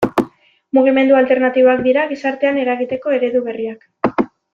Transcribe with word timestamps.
Mugimendu 0.77 1.17
alternatiboak 1.17 1.83
dira 1.89 2.05
gizartean 2.13 2.57
eragiteko 2.63 3.15
eredu 3.19 3.43
berriak. 3.51 3.85